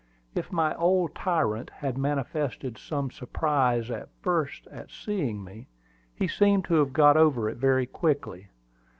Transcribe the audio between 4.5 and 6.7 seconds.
at seeing me, he seemed